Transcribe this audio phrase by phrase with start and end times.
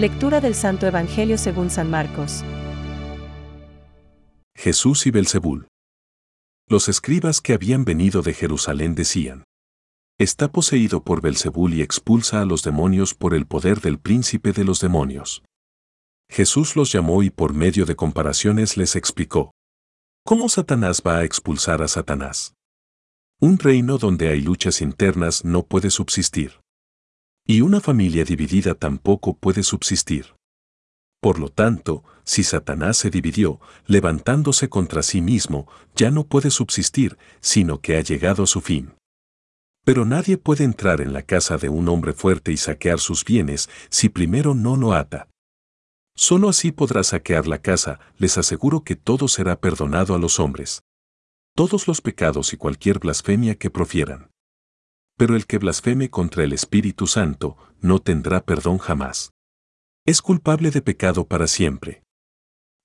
[0.00, 2.42] Lectura del Santo Evangelio según San Marcos.
[4.56, 5.68] Jesús y Belzebul.
[6.66, 9.44] Los escribas que habían venido de Jerusalén decían:
[10.18, 14.64] Está poseído por Belzebul y expulsa a los demonios por el poder del príncipe de
[14.64, 15.42] los demonios.
[16.30, 19.52] Jesús los llamó y por medio de comparaciones les explicó:
[20.24, 22.54] ¿Cómo Satanás va a expulsar a Satanás?
[23.38, 26.58] Un reino donde hay luchas internas no puede subsistir.
[27.50, 30.36] Y una familia dividida tampoco puede subsistir.
[31.20, 37.18] Por lo tanto, si Satanás se dividió, levantándose contra sí mismo, ya no puede subsistir,
[37.40, 38.94] sino que ha llegado a su fin.
[39.84, 43.68] Pero nadie puede entrar en la casa de un hombre fuerte y saquear sus bienes
[43.88, 45.26] si primero no lo ata.
[46.14, 50.82] Solo así podrá saquear la casa, les aseguro que todo será perdonado a los hombres.
[51.56, 54.29] Todos los pecados y cualquier blasfemia que profieran.
[55.20, 59.34] Pero el que blasfeme contra el Espíritu Santo no tendrá perdón jamás.
[60.06, 62.02] Es culpable de pecado para siempre.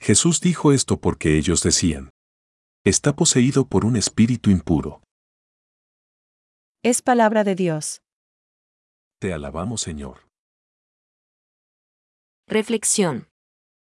[0.01, 2.09] Jesús dijo esto porque ellos decían,
[2.83, 5.01] está poseído por un espíritu impuro.
[6.83, 8.01] Es palabra de Dios.
[9.21, 10.27] Te alabamos Señor.
[12.49, 13.29] Reflexión.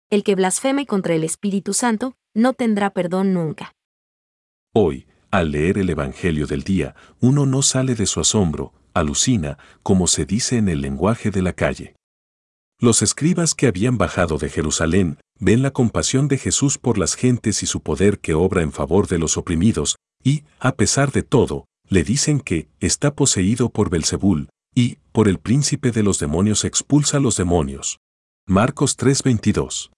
[0.10, 3.74] El que blasfeme contra el Espíritu Santo no tendrá perdón nunca.
[4.74, 10.08] Hoy, al leer el Evangelio del día, uno no sale de su asombro, alucina, como
[10.08, 11.96] se dice en el lenguaje de la calle.
[12.80, 17.62] Los escribas que habían bajado de Jerusalén ven la compasión de Jesús por las gentes
[17.64, 21.66] y su poder que obra en favor de los oprimidos, y, a pesar de todo,
[21.88, 27.18] le dicen que está poseído por Belzebul, y, por el príncipe de los demonios expulsa
[27.18, 28.00] a los demonios.
[28.48, 29.92] Marcos 3:22.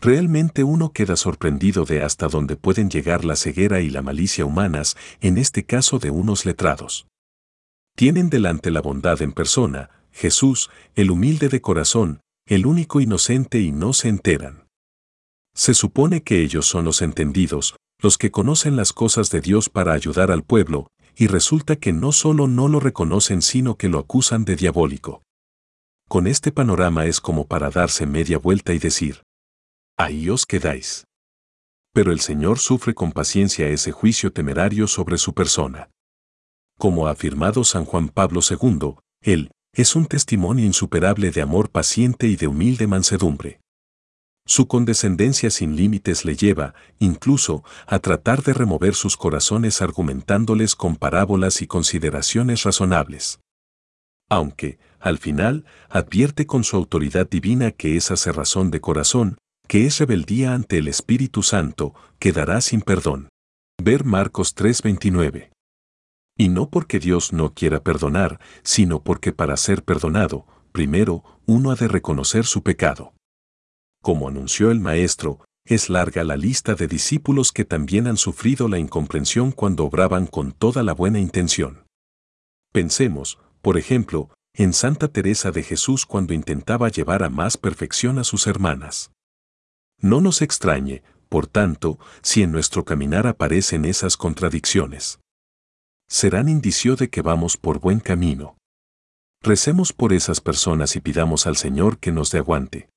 [0.00, 4.96] Realmente uno queda sorprendido de hasta dónde pueden llegar la ceguera y la malicia humanas,
[5.20, 7.08] en este caso de unos letrados.
[7.96, 13.72] Tienen delante la bondad en persona, Jesús, el humilde de corazón, el único inocente y
[13.72, 14.68] no se enteran.
[15.52, 19.92] Se supone que ellos son los entendidos, los que conocen las cosas de Dios para
[19.94, 20.86] ayudar al pueblo,
[21.16, 25.22] y resulta que no solo no lo reconocen sino que lo acusan de diabólico.
[26.08, 29.22] Con este panorama es como para darse media vuelta y decir,
[29.98, 31.04] ahí os quedáis.
[31.92, 35.90] Pero el Señor sufre con paciencia ese juicio temerario sobre su persona.
[36.78, 42.28] Como ha afirmado San Juan Pablo II, Él es un testimonio insuperable de amor paciente
[42.28, 43.60] y de humilde mansedumbre.
[44.46, 50.96] Su condescendencia sin límites le lleva, incluso, a tratar de remover sus corazones argumentándoles con
[50.96, 53.40] parábolas y consideraciones razonables.
[54.30, 59.36] Aunque, al final, advierte con su autoridad divina que esa cerrazón de corazón,
[59.68, 63.28] que es rebeldía ante el Espíritu Santo, quedará sin perdón.
[63.80, 65.50] Ver Marcos 3:29.
[66.36, 71.74] Y no porque Dios no quiera perdonar, sino porque para ser perdonado, primero, uno ha
[71.74, 73.12] de reconocer su pecado.
[74.02, 78.78] Como anunció el Maestro, es larga la lista de discípulos que también han sufrido la
[78.78, 81.84] incomprensión cuando obraban con toda la buena intención.
[82.72, 88.24] Pensemos, por ejemplo, en Santa Teresa de Jesús cuando intentaba llevar a más perfección a
[88.24, 89.10] sus hermanas.
[90.00, 95.20] No nos extrañe, por tanto, si en nuestro caminar aparecen esas contradicciones.
[96.08, 98.56] Serán indicio de que vamos por buen camino.
[99.42, 102.88] Recemos por esas personas y pidamos al Señor que nos dé aguante.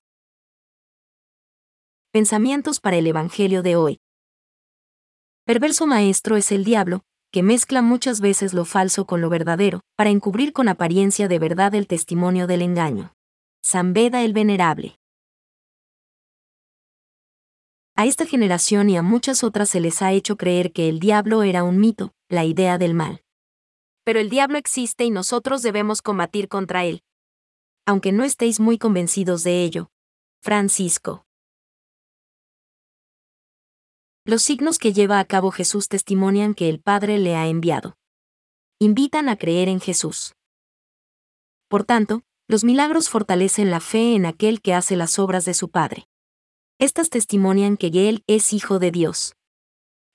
[2.11, 3.99] Pensamientos para el Evangelio de hoy.
[5.45, 7.01] Perverso maestro es el diablo,
[7.31, 11.73] que mezcla muchas veces lo falso con lo verdadero, para encubrir con apariencia de verdad
[11.73, 13.13] el testimonio del engaño.
[13.63, 14.97] San Beda el Venerable.
[18.01, 21.43] A esta generación y a muchas otras se les ha hecho creer que el diablo
[21.43, 23.23] era un mito, la idea del mal.
[24.03, 27.03] Pero el diablo existe y nosotros debemos combatir contra él.
[27.85, 29.91] Aunque no estéis muy convencidos de ello.
[30.41, 31.27] Francisco.
[34.25, 37.97] Los signos que lleva a cabo Jesús testimonian que el Padre le ha enviado.
[38.79, 40.33] Invitan a creer en Jesús.
[41.67, 45.69] Por tanto, los milagros fortalecen la fe en aquel que hace las obras de su
[45.69, 46.07] Padre.
[46.81, 49.35] Estas testimonian que Él es Hijo de Dios.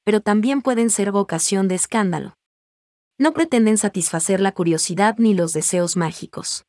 [0.03, 2.35] Pero también pueden ser vocación de escándalo.
[3.19, 6.65] No pretenden satisfacer la curiosidad ni los deseos mágicos.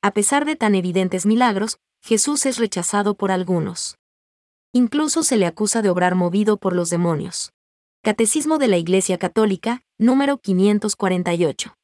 [0.00, 3.96] A pesar de tan evidentes milagros, Jesús es rechazado por algunos.
[4.72, 7.52] Incluso se le acusa de obrar movido por los demonios.
[8.02, 11.74] Catecismo de la Iglesia Católica, número 548.